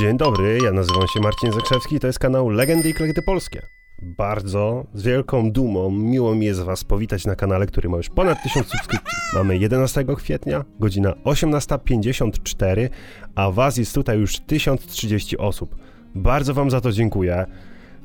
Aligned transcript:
Dzień 0.00 0.16
dobry, 0.16 0.58
ja 0.64 0.72
nazywam 0.72 1.08
się 1.14 1.20
Marcin 1.20 1.52
Zakrzewski, 1.52 2.00
to 2.00 2.06
jest 2.06 2.18
kanał 2.18 2.48
Legendy 2.48 2.88
i 2.90 2.94
Klekty 2.94 3.22
Polskie. 3.22 3.62
Bardzo, 4.02 4.86
z 4.94 5.02
wielką 5.02 5.50
dumą, 5.52 5.90
miło 5.90 6.34
mi 6.34 6.46
jest 6.46 6.60
Was 6.60 6.84
powitać 6.84 7.24
na 7.24 7.36
kanale, 7.36 7.66
który 7.66 7.88
ma 7.88 7.96
już 7.96 8.08
ponad 8.08 8.42
1000 8.42 8.68
subskrypcji. 8.68 9.18
Mamy 9.34 9.58
11 9.58 10.04
kwietnia, 10.16 10.64
godzina 10.78 11.12
18.54, 11.24 12.88
a 13.34 13.50
Was 13.50 13.76
jest 13.76 13.94
tutaj 13.94 14.18
już 14.18 14.38
1030 14.38 15.38
osób. 15.38 15.76
Bardzo 16.14 16.54
Wam 16.54 16.70
za 16.70 16.80
to 16.80 16.92
dziękuję. 16.92 17.46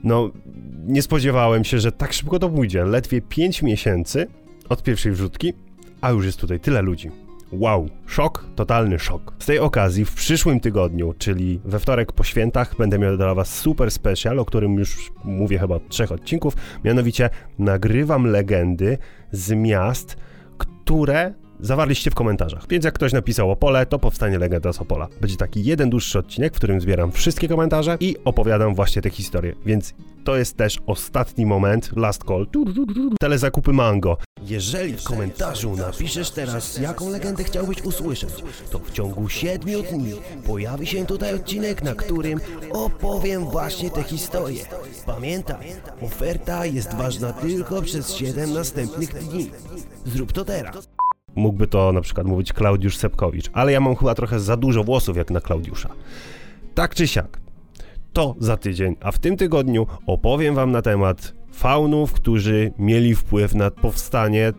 No, 0.04 0.32
nie 0.86 1.02
spodziewałem 1.02 1.64
się, 1.64 1.80
że 1.80 1.91
tak 1.91 2.14
szybko 2.14 2.39
to 2.39 2.50
pójdzie. 2.50 2.86
Ledwie 2.86 3.21
5 3.21 3.62
miesięcy 3.62 4.27
od 4.70 4.84
pierwszej 4.84 5.12
wrzutki, 5.12 5.54
a 6.02 6.12
już 6.12 6.25
jest 6.25 6.39
tutaj 6.39 6.59
tyle 6.59 6.82
ludzi. 6.82 7.25
Wow, 7.60 7.90
szok, 8.08 8.46
totalny 8.56 9.00
szok. 9.00 9.34
Z 9.40 9.46
tej 9.46 9.60
okazji 9.60 10.06
w 10.06 10.14
przyszłym 10.14 10.60
tygodniu, 10.60 11.14
czyli 11.18 11.60
we 11.66 11.80
wtorek 11.80 12.12
po 12.12 12.24
świętach, 12.24 12.76
będę 12.78 13.00
miał 13.00 13.18
dla 13.18 13.36
Was 13.36 13.60
super 13.60 13.92
special, 13.92 14.39
o 14.39 14.46
którym 14.46 14.74
już 14.74 15.12
mówię 15.24 15.60
chyba 15.60 15.76
od 15.76 15.89
trzech 15.89 16.12
odcinków. 16.12 16.54
Mianowicie 16.84 17.29
nagrywam 17.60 18.26
legendy 18.26 18.98
z 19.32 19.52
miast, 19.52 20.18
które 20.57 21.34
zawarliście 21.60 22.12
w 22.12 22.15
komentarzach. 22.15 22.68
Więc 22.70 22.86
jak 22.86 22.93
ktoś 22.93 23.14
napisał 23.14 23.52
Opole, 23.52 23.86
to 23.86 24.00
powstanie 24.00 24.40
legenda 24.40 24.74
z 24.74 24.82
Opola. 24.82 25.07
Będzie 25.21 25.37
taki 25.37 25.64
jeden 25.64 25.90
dłuższy 25.90 26.20
odcinek, 26.20 26.54
w 26.54 26.57
którym 26.57 26.82
zbieram 26.82 27.12
wszystkie 27.12 27.48
komentarze 27.48 27.98
i 28.00 28.15
opowiadam 28.26 28.76
właśnie 28.76 29.01
te 29.01 29.10
historie. 29.10 29.56
Więc 29.65 29.93
to 30.25 30.38
jest 30.38 30.57
też 30.57 30.79
ostatni 30.86 31.46
moment, 31.46 31.92
last 31.96 32.23
call, 32.23 32.47
telezakupy 33.20 33.73
mango. 33.73 34.17
Jeżeli 34.42 34.94
w 34.94 35.03
komentarzu 35.03 35.75
napiszesz 35.75 36.31
teraz, 36.31 36.78
jaką 36.78 37.09
legendę 37.09 37.44
chciałbyś 37.44 37.81
usłyszeć, 37.81 38.44
to 38.72 38.80
w 38.80 38.92
ciągu 38.92 39.30
7 39.30 39.81
dni 39.84 40.14
pojawi 40.45 40.88
się 40.88 41.06
tutaj 41.06 41.34
odcinek, 41.36 41.84
na 41.84 41.95
którym 41.95 42.39
opowiem 42.72 43.45
właśnie 43.45 43.92
tę 43.92 44.03
historię. 44.03 44.66
Pamiętaj, 45.06 45.67
oferta 46.02 46.66
jest 46.66 46.94
ważna 46.94 47.34
tylko 47.34 47.81
przez 47.81 48.14
7 48.14 48.53
następnych 48.53 49.14
dni. 49.14 49.52
Zrób 50.06 50.31
to 50.31 50.46
teraz. 50.46 50.90
Mógłby 51.36 51.68
to 51.68 51.92
na 51.92 52.02
przykład 52.02 52.28
mówić 52.28 52.53
Klaudiusz 52.53 52.98
Sepkowicz, 52.98 53.50
ale 53.53 53.72
ja 53.72 53.80
mam 53.80 53.96
chyba 53.96 54.16
trochę 54.16 54.40
za 54.40 54.58
dużo 54.58 54.84
włosów 54.84 55.18
jak 55.18 55.31
na 55.31 55.42
Klaudiusza. 55.42 55.90
Tak 56.76 56.96
czy 56.96 57.08
siak, 57.08 57.45
to 58.16 58.36
za 58.40 58.58
tydzień, 58.58 58.96
a 59.02 59.12
w 59.12 59.20
tym 59.20 59.38
tygodniu 59.38 59.88
opowiem 60.08 60.56
wam 60.56 60.72
na 60.72 60.82
temat 60.82 61.34
faunów, 61.52 62.14
którzy 62.14 62.72
mieli 62.80 63.16
wpływ 63.16 63.56
na 63.56 63.72
powstanie 63.72 64.54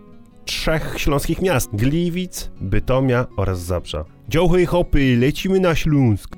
trzech 0.44 0.94
śląskich 0.96 1.42
miast: 1.42 1.70
Gliwic, 1.72 2.50
Bytomia 2.60 3.26
oraz 3.36 3.60
Zabrza. 3.60 4.04
Dziołchy 4.28 4.66
hopy, 4.66 5.16
lecimy 5.20 5.60
na 5.60 5.74
Śląsk. 5.74 6.36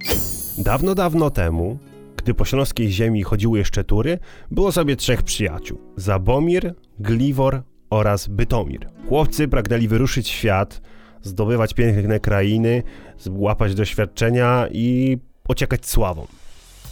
Dawno, 0.58 0.94
dawno 0.94 1.30
temu, 1.30 1.78
gdy 2.16 2.34
po 2.34 2.44
śląskiej 2.44 2.90
ziemi 2.90 3.22
chodziły 3.22 3.58
jeszcze 3.58 3.84
tury, 3.84 4.18
było 4.50 4.72
sobie 4.72 4.96
trzech 4.96 5.22
przyjaciół: 5.22 5.78
Zabomir, 5.96 6.74
Gliwor 6.98 7.62
oraz 7.90 8.28
Bytomir. 8.28 8.88
Chłopcy 9.08 9.48
pragnęli 9.48 9.88
wyruszyć 9.88 10.28
świat, 10.28 10.80
zdobywać 11.22 11.74
piękne 11.74 12.20
krainy, 12.20 12.82
łapać 13.30 13.74
doświadczenia 13.74 14.68
i 14.72 15.18
ociekać 15.48 15.86
sławą. 15.86 16.26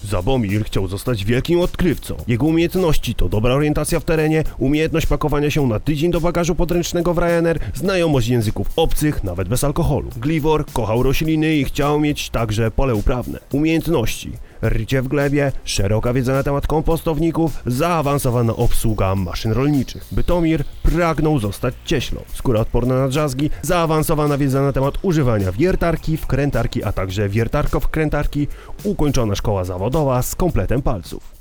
Zabomir 0.05 0.65
chciał 0.65 0.89
zostać 0.89 1.25
wielkim 1.25 1.61
odkrywcą. 1.61 2.17
Jego 2.29 2.47
umiejętności 2.47 3.15
to 3.15 3.29
dobra 3.29 3.55
orientacja 3.55 4.01
w 4.01 4.05
terenie, 4.05 4.45
umiejętność 4.59 5.07
pakowania 5.07 5.51
się 5.51 5.67
na 5.67 5.81
tydzień 5.81 6.11
do 6.11 6.21
bagażu 6.21 6.55
podręcznego 6.55 7.15
w 7.15 7.19
Ryanair, 7.19 7.59
znajomość 7.75 8.29
języków 8.29 8.67
obcych, 8.77 9.25
nawet 9.25 9.49
bez 9.49 9.65
alkoholu. 9.65 10.11
Gliwor 10.17 10.67
kochał 10.73 11.03
rośliny 11.03 11.57
i 11.57 11.65
chciał 11.65 12.01
mieć 12.01 12.31
także 12.31 12.71
pole 12.71 12.95
uprawne. 12.95 13.39
Umiejętności 13.53 14.33
rycie 14.63 15.03
w 15.03 15.09
glebie, 15.09 15.53
szeroka 15.65 16.13
wiedza 16.13 16.33
na 16.33 16.43
temat 16.43 16.67
kompostowników, 16.67 17.63
zaawansowana 17.67 18.57
obsługa 18.57 19.15
maszyn 19.15 19.53
rolniczych. 19.53 20.07
Bytomir 20.13 20.65
pragnął 20.83 21.39
zostać 21.39 21.75
cieślą. 21.85 22.21
Skóra 22.35 22.61
odporna 22.61 22.95
na 22.99 23.09
drzazgi, 23.09 23.51
zaawansowana 23.63 24.39
wiedza 24.39 24.63
na 24.63 24.73
temat 24.73 24.95
używania 25.03 25.53
wiertarki, 25.53 26.17
wkrętarki, 26.17 26.85
a 26.85 26.93
także 26.93 27.29
wiertarko-wkrętarki, 27.29 28.47
ukończona 28.85 29.35
szkoła 29.35 29.65
zawodowa 29.65 30.23
z 30.23 30.35
kompletem 30.35 30.83
palców. 30.83 31.37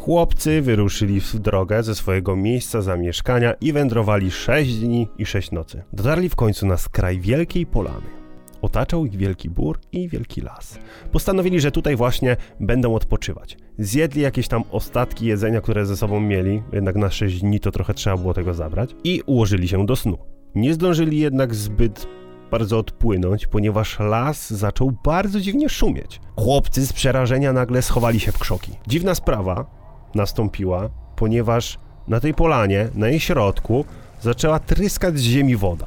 Chłopcy 0.00 0.62
wyruszyli 0.62 1.20
w 1.20 1.38
drogę 1.38 1.82
ze 1.82 1.94
swojego 1.94 2.36
miejsca 2.36 2.82
zamieszkania 2.82 3.54
i 3.60 3.72
wędrowali 3.72 4.30
6 4.30 4.74
dni 4.74 5.08
i 5.18 5.26
6 5.26 5.50
nocy. 5.50 5.82
Dotarli 5.92 6.28
w 6.28 6.36
końcu 6.36 6.66
na 6.66 6.76
skraj 6.76 7.20
wielkiej 7.20 7.66
polany. 7.66 8.21
Otaczał 8.62 9.06
ich 9.06 9.16
wielki 9.16 9.50
bór 9.50 9.78
i 9.92 10.08
wielki 10.08 10.40
las. 10.40 10.78
Postanowili, 11.12 11.60
że 11.60 11.70
tutaj 11.70 11.96
właśnie 11.96 12.36
będą 12.60 12.94
odpoczywać. 12.94 13.56
Zjedli 13.78 14.22
jakieś 14.22 14.48
tam 14.48 14.62
ostatki 14.70 15.26
jedzenia, 15.26 15.60
które 15.60 15.86
ze 15.86 15.96
sobą 15.96 16.20
mieli, 16.20 16.62
jednak 16.72 16.96
na 16.96 17.10
6 17.10 17.40
dni 17.40 17.60
to 17.60 17.70
trochę 17.70 17.94
trzeba 17.94 18.16
było 18.16 18.34
tego 18.34 18.54
zabrać, 18.54 18.90
i 19.04 19.22
ułożyli 19.26 19.68
się 19.68 19.86
do 19.86 19.96
snu. 19.96 20.18
Nie 20.54 20.74
zdążyli 20.74 21.18
jednak 21.18 21.54
zbyt 21.54 22.06
bardzo 22.50 22.78
odpłynąć, 22.78 23.46
ponieważ 23.46 23.98
las 23.98 24.50
zaczął 24.50 24.92
bardzo 25.04 25.40
dziwnie 25.40 25.68
szumieć. 25.68 26.20
Chłopcy 26.36 26.86
z 26.86 26.92
przerażenia 26.92 27.52
nagle 27.52 27.82
schowali 27.82 28.20
się 28.20 28.32
w 28.32 28.38
krzoki. 28.38 28.72
Dziwna 28.86 29.14
sprawa 29.14 29.66
nastąpiła, 30.14 30.88
ponieważ 31.16 31.78
na 32.08 32.20
tej 32.20 32.34
polanie, 32.34 32.88
na 32.94 33.08
jej 33.08 33.20
środku, 33.20 33.84
zaczęła 34.20 34.58
tryskać 34.58 35.18
z 35.18 35.22
ziemi 35.22 35.56
woda. 35.56 35.86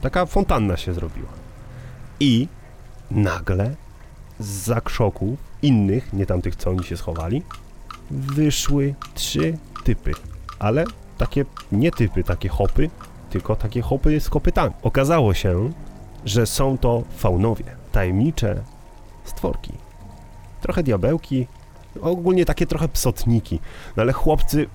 Taka 0.00 0.26
fontanna 0.26 0.76
się 0.76 0.94
zrobiła. 0.94 1.43
I 2.20 2.48
nagle 3.10 3.74
z 4.38 4.46
za 4.64 4.80
krzoków 4.80 5.38
innych, 5.62 6.12
nie 6.12 6.26
tamtych 6.26 6.56
co 6.56 6.70
oni 6.70 6.84
się 6.84 6.96
schowali, 6.96 7.42
wyszły 8.10 8.94
trzy 9.14 9.58
typy. 9.84 10.12
Ale 10.58 10.84
takie 11.18 11.44
nie 11.72 11.90
typy, 11.90 12.24
takie 12.24 12.48
hopy, 12.48 12.90
tylko 13.30 13.56
takie 13.56 13.82
hopy 13.82 14.20
z 14.20 14.30
kopytami. 14.30 14.74
Okazało 14.82 15.34
się, 15.34 15.72
że 16.24 16.46
są 16.46 16.78
to 16.78 17.02
faunowie, 17.16 17.64
tajemnicze 17.92 18.62
stworki. 19.24 19.72
Trochę 20.60 20.82
diabełki, 20.82 21.46
ogólnie 22.00 22.44
takie 22.44 22.66
trochę 22.66 22.88
psotniki, 22.88 23.60
no 23.96 24.02
ale 24.02 24.12
chłopcy 24.12 24.66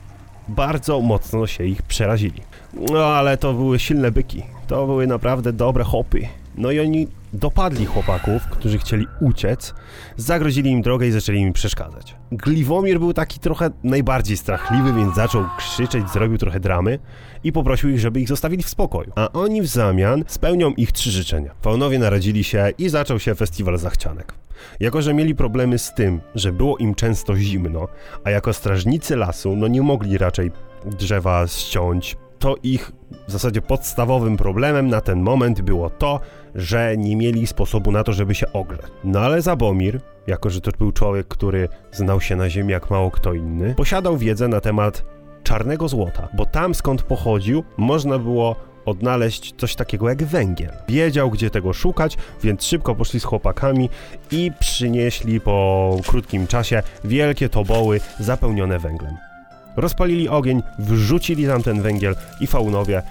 bardzo 0.48 1.02
mocno 1.02 1.48
się 1.48 1.64
ich 1.64 1.82
przerazili. 1.82 2.42
No 2.74 3.06
ale 3.06 3.38
to 3.38 3.54
były 3.54 3.80
silne 3.80 4.12
byki, 4.12 4.44
to 4.68 4.86
były 4.86 5.08
naprawdę 5.08 5.54
dobre 5.54 5.84
hopy. 5.84 6.28
No 6.58 6.72
i 6.72 6.80
oni 6.80 7.08
dopadli 7.34 7.86
chłopaków, 7.86 8.48
którzy 8.48 8.78
chcieli 8.78 9.08
uciec, 9.22 9.74
zagrozili 10.18 10.72
im 10.72 10.82
drogę 10.82 11.08
i 11.08 11.12
zaczęli 11.12 11.40
im 11.40 11.54
przeszkadzać. 11.54 12.16
Gliwomir 12.32 13.00
był 13.00 13.14
taki 13.14 13.40
trochę 13.40 13.70
najbardziej 13.84 14.38
strachliwy, 14.38 14.94
więc 14.94 15.16
zaczął 15.16 15.46
krzyczeć, 15.58 16.10
zrobił 16.10 16.38
trochę 16.38 16.60
dramy 16.60 17.00
i 17.44 17.52
poprosił 17.52 17.90
ich, 17.90 18.00
żeby 18.00 18.22
ich 18.22 18.28
zostawili 18.28 18.64
w 18.64 18.70
spokoju. 18.70 19.12
A 19.16 19.32
oni 19.32 19.62
w 19.62 19.68
zamian 19.68 20.24
spełnią 20.28 20.72
ich 20.72 20.92
trzy 20.92 21.12
życzenia. 21.12 21.52
Faunowie 21.62 22.00
naradzili 22.00 22.44
się 22.44 22.70
i 22.78 22.90
zaczął 22.90 23.20
się 23.20 23.36
festiwal 23.36 23.78
zachcianek. 23.78 24.34
Jako, 24.80 25.02
że 25.02 25.14
mieli 25.14 25.36
problemy 25.36 25.80
z 25.80 25.94
tym, 25.94 26.22
że 26.36 26.52
było 26.52 26.78
im 26.78 26.96
często 26.96 27.36
zimno, 27.36 27.88
a 28.24 28.30
jako 28.30 28.54
strażnicy 28.54 29.16
lasu, 29.16 29.56
no 29.56 29.68
nie 29.68 29.82
mogli 29.82 30.18
raczej 30.18 30.52
drzewa 30.86 31.48
ściąć, 31.48 32.18
to 32.40 32.56
ich 32.64 32.92
w 33.30 33.32
zasadzie 33.32 33.62
podstawowym 33.62 34.38
problemem 34.38 34.88
na 34.88 35.02
ten 35.02 35.22
moment 35.22 35.62
było 35.62 35.90
to, 35.90 36.20
że 36.56 36.98
nie 36.98 37.16
mieli 37.16 37.48
sposobu 37.48 37.92
na 37.92 38.04
to, 38.04 38.14
żeby 38.14 38.36
się 38.36 38.54
ogrzać. 38.54 38.92
No 39.04 39.20
ale 39.20 39.42
Zabomir, 39.42 40.00
jako 40.28 40.50
że 40.50 40.62
to 40.62 40.72
był 40.72 40.92
człowiek, 40.92 41.28
który 41.28 41.70
znał 41.92 42.22
się 42.22 42.36
na 42.36 42.50
ziemi 42.50 42.72
jak 42.72 42.90
mało 42.90 43.12
kto 43.12 43.34
inny, 43.34 43.76
posiadał 43.76 44.18
wiedzę 44.18 44.48
na 44.48 44.62
temat 44.62 45.06
czarnego 45.44 45.88
złota, 45.88 46.28
bo 46.34 46.46
tam 46.46 46.76
skąd 46.76 47.04
pochodził, 47.04 47.64
można 47.78 48.20
było 48.20 48.56
odnaleźć 48.86 49.54
coś 49.58 49.76
takiego 49.76 50.10
jak 50.10 50.24
węgiel. 50.24 50.72
Wiedział, 50.88 51.30
gdzie 51.30 51.50
tego 51.50 51.74
szukać, 51.74 52.18
więc 52.44 52.66
szybko 52.66 52.96
poszli 52.96 53.20
z 53.20 53.24
chłopakami 53.24 53.90
i 54.32 54.52
przynieśli 54.60 55.42
po 55.42 55.98
krótkim 56.08 56.48
czasie 56.48 56.84
wielkie 57.04 57.50
toboły 57.50 58.00
zapełnione 58.20 58.80
węglem. 58.80 59.30
Rozpalili 59.76 60.30
ogień, 60.30 60.64
wrzucili 60.80 61.48
tam 61.48 61.64
ten 61.64 61.82
węgiel 61.82 62.16
i 62.42 62.48
faunowie 62.48 63.02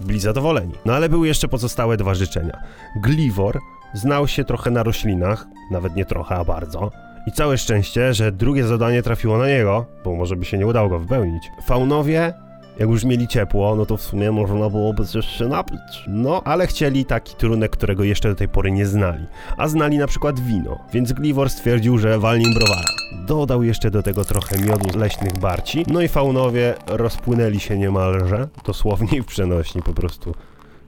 byli 0.00 0.20
zadowoleni. 0.20 0.72
No 0.84 0.94
ale 0.94 1.08
były 1.08 1.26
jeszcze 1.26 1.48
pozostałe 1.48 1.96
dwa 1.96 2.14
życzenia. 2.14 2.58
Gliwor 3.02 3.58
znał 3.94 4.28
się 4.28 4.44
trochę 4.44 4.70
na 4.70 4.82
roślinach, 4.82 5.46
nawet 5.70 5.96
nie 5.96 6.04
trochę, 6.04 6.36
a 6.36 6.44
bardzo. 6.44 6.90
I 7.26 7.32
całe 7.32 7.58
szczęście, 7.58 8.14
że 8.14 8.32
drugie 8.32 8.64
zadanie 8.64 9.02
trafiło 9.02 9.38
na 9.38 9.48
niego, 9.48 9.86
bo 10.04 10.14
może 10.14 10.36
by 10.36 10.44
się 10.44 10.58
nie 10.58 10.66
udało 10.66 10.88
go 10.88 10.98
wypełnić. 10.98 11.42
Faunowie 11.66 12.34
jak 12.78 12.88
już 12.88 13.04
mieli 13.04 13.28
ciepło, 13.28 13.76
no 13.76 13.86
to 13.86 13.96
w 13.96 14.02
sumie 14.02 14.32
można 14.32 14.70
byłoby 14.70 15.06
coś 15.06 15.26
się 15.26 15.48
napić. 15.48 16.04
No, 16.08 16.42
ale 16.44 16.66
chcieli 16.66 17.04
taki 17.04 17.36
trunek, 17.36 17.70
którego 17.70 18.04
jeszcze 18.04 18.28
do 18.28 18.34
tej 18.34 18.48
pory 18.48 18.70
nie 18.70 18.86
znali. 18.86 19.26
A 19.56 19.68
znali 19.68 19.98
na 19.98 20.06
przykład 20.06 20.40
wino, 20.40 20.78
więc 20.92 21.12
Gliwor 21.12 21.50
stwierdził, 21.50 21.98
że 21.98 22.18
walnie 22.18 22.46
browara. 22.58 23.03
Dodał 23.26 23.62
jeszcze 23.62 23.90
do 23.90 24.02
tego 24.02 24.24
trochę 24.24 24.58
miodu 24.58 24.90
z 24.92 24.94
leśnych 24.94 25.38
barci, 25.38 25.84
no 25.88 26.00
i 26.00 26.08
faunowie 26.08 26.74
rozpłynęli 26.86 27.60
się 27.60 27.78
niemalże, 27.78 28.48
dosłownie 28.66 29.22
w 29.22 29.26
przenośni 29.26 29.82
po 29.82 29.92
prostu. 29.92 30.34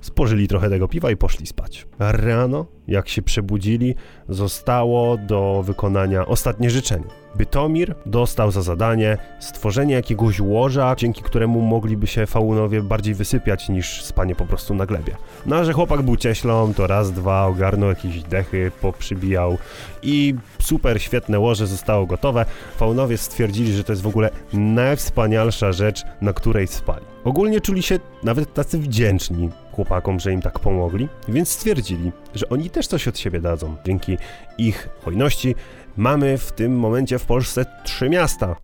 Spożyli 0.06 0.48
trochę 0.48 0.70
tego 0.70 0.88
piwa 0.88 1.10
i 1.10 1.16
poszli 1.16 1.46
spać. 1.46 1.86
Rano 1.98 2.66
jak 2.88 3.08
się 3.08 3.22
przebudzili, 3.22 3.94
zostało 4.28 5.16
do 5.16 5.62
wykonania 5.66 6.26
ostatnie 6.26 6.70
życzenie. 6.70 7.04
Bytomir 7.34 7.94
dostał 8.06 8.50
za 8.50 8.62
zadanie 8.62 9.18
stworzenie 9.40 9.94
jakiegoś 9.94 10.40
łoża, 10.40 10.94
dzięki 10.96 11.22
któremu 11.22 11.60
mogliby 11.60 12.06
się 12.06 12.26
faunowie 12.26 12.82
bardziej 12.82 13.14
wysypiać 13.14 13.68
niż 13.68 14.04
spanie 14.04 14.34
po 14.34 14.46
prostu 14.46 14.74
na 14.74 14.86
glebie. 14.86 15.16
No 15.46 15.56
a 15.56 15.64
że 15.64 15.72
chłopak 15.72 16.02
był 16.02 16.16
cieślą, 16.16 16.74
to 16.74 16.86
raz, 16.86 17.12
dwa 17.12 17.46
ogarnął 17.46 17.88
jakieś 17.88 18.22
dechy, 18.22 18.72
poprzybijał 18.80 19.58
i 20.02 20.34
super 20.58 21.02
świetne 21.02 21.38
łoże 21.38 21.66
zostało 21.66 22.06
gotowe. 22.06 22.46
Faunowie 22.76 23.18
stwierdzili, 23.18 23.72
że 23.72 23.84
to 23.84 23.92
jest 23.92 24.02
w 24.02 24.06
ogóle 24.06 24.30
najwspanialsza 24.52 25.72
rzecz, 25.72 26.02
na 26.20 26.32
której 26.32 26.66
spali. 26.66 27.04
Ogólnie 27.24 27.60
czuli 27.60 27.82
się 27.82 27.98
nawet 28.22 28.54
tacy 28.54 28.78
wdzięczni 28.78 29.50
chłopakom, 29.76 30.20
że 30.20 30.32
im 30.32 30.42
tak 30.42 30.58
pomogli, 30.58 31.08
więc 31.28 31.48
stwierdzili, 31.48 32.12
że 32.34 32.48
oni 32.48 32.70
też 32.70 32.86
coś 32.86 33.08
od 33.08 33.18
siebie 33.18 33.40
dadzą. 33.40 33.76
Dzięki 33.86 34.18
ich 34.58 34.88
hojności 35.04 35.54
mamy 35.96 36.38
w 36.38 36.52
tym 36.52 36.78
momencie 36.78 37.18
w 37.18 37.26
Polsce 37.26 37.66
trzy 37.84 38.08
miasta. 38.08 38.56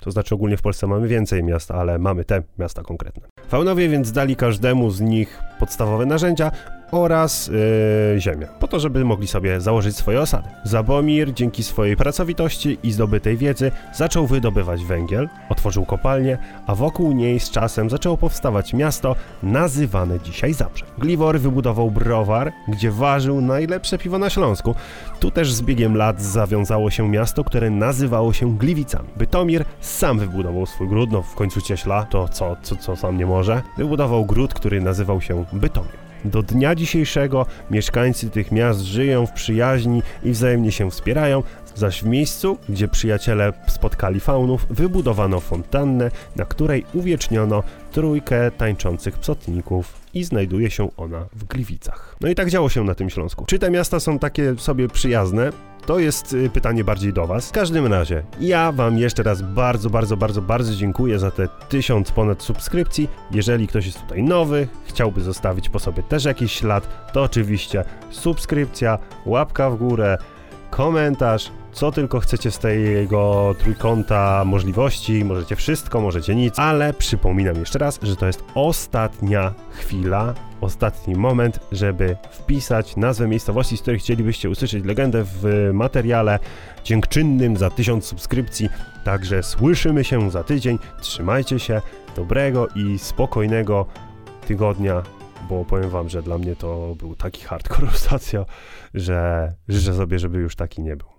To 0.00 0.10
znaczy 0.10 0.34
ogólnie 0.34 0.56
w 0.56 0.62
Polsce 0.62 0.86
mamy 0.86 1.08
więcej 1.08 1.44
miast, 1.44 1.70
ale 1.70 1.98
mamy 1.98 2.24
te 2.24 2.42
miasta 2.58 2.82
konkretne. 2.82 3.28
Faunowie 3.48 3.88
więc 3.88 4.12
dali 4.12 4.36
każdemu 4.36 4.90
z 4.90 5.00
nich 5.00 5.40
podstawowe 5.58 6.06
narzędzia 6.06 6.50
oraz 6.90 7.46
yy, 7.46 8.20
ziemię, 8.20 8.46
po 8.60 8.68
to, 8.68 8.80
żeby 8.80 9.04
mogli 9.04 9.26
sobie 9.26 9.60
założyć 9.60 9.96
swoje 9.96 10.20
osady. 10.20 10.48
Zabomir 10.64 11.34
dzięki 11.34 11.62
swojej 11.62 11.96
pracowitości 11.96 12.78
i 12.82 12.92
zdobytej 12.92 13.36
wiedzy 13.36 13.70
zaczął 13.94 14.26
wydobywać 14.26 14.84
węgiel, 14.84 15.28
otworzył 15.48 15.84
kopalnię, 15.84 16.38
a 16.66 16.74
wokół 16.74 17.12
niej 17.12 17.40
z 17.40 17.50
czasem 17.50 17.90
zaczęło 17.90 18.16
powstawać 18.16 18.72
miasto 18.74 19.16
nazywane 19.42 20.20
dzisiaj 20.20 20.52
Zabrze. 20.52 20.84
Gliwor 20.98 21.40
wybudował 21.40 21.90
browar, 21.90 22.52
gdzie 22.68 22.90
ważył 22.90 23.40
najlepsze 23.40 23.98
piwo 23.98 24.18
na 24.18 24.30
Śląsku. 24.30 24.74
Tu 25.20 25.30
też 25.30 25.52
z 25.52 25.62
biegiem 25.62 25.96
lat 25.96 26.22
zawiązało 26.22 26.90
się 26.90 27.08
miasto, 27.08 27.44
które 27.44 27.70
nazywało 27.70 28.32
się 28.32 28.56
Gliwicami. 28.56 29.08
Bytomir 29.16 29.64
sam 29.80 30.18
wybudował 30.18 30.66
swój 30.66 30.88
gród, 30.88 31.12
no 31.12 31.22
w 31.22 31.34
końcu 31.34 31.60
cieśla, 31.60 32.04
to 32.04 32.28
co, 32.28 32.56
co, 32.62 32.76
co 32.76 32.96
sam 32.96 33.18
nie 33.18 33.26
może. 33.26 33.62
Wybudował 33.76 34.24
gród, 34.24 34.54
który 34.54 34.80
nazywał 34.80 35.20
się 35.20 35.44
Bytomir. 35.52 36.05
Do 36.26 36.42
dnia 36.42 36.74
dzisiejszego 36.74 37.46
mieszkańcy 37.70 38.30
tych 38.30 38.52
miast 38.52 38.80
żyją 38.80 39.26
w 39.26 39.32
przyjaźni 39.32 40.02
i 40.24 40.30
wzajemnie 40.30 40.72
się 40.72 40.90
wspierają, 40.90 41.42
zaś 41.76 42.02
w 42.02 42.06
miejscu, 42.06 42.58
gdzie 42.68 42.88
przyjaciele 42.88 43.52
spotkali 43.66 44.20
faunów, 44.20 44.66
wybudowano 44.70 45.40
fontannę, 45.40 46.10
na 46.36 46.44
której 46.44 46.84
uwieczniono 46.94 47.62
trójkę 47.92 48.50
tańczących 48.50 49.18
psotników 49.18 49.94
i 50.14 50.24
znajduje 50.24 50.70
się 50.70 50.88
ona 50.96 51.26
w 51.32 51.44
Gliwicach. 51.44 52.16
No 52.20 52.28
i 52.28 52.34
tak 52.34 52.50
działo 52.50 52.68
się 52.68 52.84
na 52.84 52.94
tym 52.94 53.10
Śląsku. 53.10 53.44
Czy 53.44 53.58
te 53.58 53.70
miasta 53.70 54.00
są 54.00 54.18
takie 54.18 54.54
sobie 54.58 54.88
przyjazne? 54.88 55.52
To 55.86 55.98
jest 55.98 56.32
y, 56.32 56.50
pytanie 56.50 56.84
bardziej 56.84 57.12
do 57.12 57.26
Was. 57.26 57.48
W 57.48 57.52
każdym 57.52 57.86
razie, 57.86 58.22
ja 58.40 58.72
Wam 58.72 58.98
jeszcze 58.98 59.22
raz 59.22 59.42
bardzo, 59.42 59.90
bardzo, 59.90 60.16
bardzo, 60.16 60.42
bardzo 60.42 60.74
dziękuję 60.74 61.18
za 61.18 61.30
te 61.30 61.48
tysiąc 61.68 62.10
ponad 62.10 62.42
subskrypcji. 62.42 63.08
Jeżeli 63.30 63.66
ktoś 63.66 63.86
jest 63.86 64.00
tutaj 64.00 64.22
nowy, 64.22 64.68
chciałby 64.84 65.20
zostawić 65.20 65.68
po 65.68 65.78
sobie 65.78 66.02
też 66.02 66.24
jakiś 66.24 66.52
ślad, 66.52 67.12
to 67.12 67.22
oczywiście 67.22 67.84
subskrypcja, 68.10 68.98
łapka 69.26 69.70
w 69.70 69.76
górę, 69.76 70.18
komentarz, 70.76 71.50
co 71.72 71.92
tylko 71.92 72.20
chcecie 72.20 72.50
z 72.50 72.58
tego 72.58 73.54
trójkąta 73.58 74.44
możliwości, 74.44 75.24
możecie 75.24 75.56
wszystko, 75.56 76.00
możecie 76.00 76.34
nic, 76.34 76.58
ale 76.58 76.92
przypominam 76.92 77.56
jeszcze 77.56 77.78
raz, 77.78 78.00
że 78.02 78.16
to 78.16 78.26
jest 78.26 78.44
ostatnia 78.54 79.54
chwila, 79.70 80.34
ostatni 80.60 81.14
moment, 81.14 81.60
żeby 81.72 82.16
wpisać 82.30 82.96
nazwę 82.96 83.28
miejscowości, 83.28 83.76
z 83.76 83.82
której 83.82 84.00
chcielibyście 84.00 84.50
usłyszeć 84.50 84.84
legendę 84.84 85.24
w 85.24 85.70
materiale 85.72 86.38
dziękczynnym 86.84 87.56
za 87.56 87.70
tysiąc 87.70 88.04
subskrypcji. 88.04 88.68
Także 89.04 89.42
słyszymy 89.42 90.04
się 90.04 90.30
za 90.30 90.44
tydzień. 90.44 90.78
Trzymajcie 91.00 91.58
się, 91.58 91.80
dobrego 92.16 92.68
i 92.74 92.98
spokojnego 92.98 93.86
tygodnia, 94.46 95.02
bo 95.48 95.64
powiem 95.64 95.90
wam, 95.90 96.08
że 96.08 96.22
dla 96.22 96.38
mnie 96.38 96.56
to 96.56 96.94
był 96.98 97.16
taki 97.16 97.42
hardcore 97.42 97.88
ostatnio, 97.94 98.46
że 98.94 99.52
życzę 99.68 99.94
sobie, 99.94 100.18
żeby 100.18 100.38
już 100.38 100.56
taki 100.56 100.82
nie 100.82 100.96
był. 100.96 101.15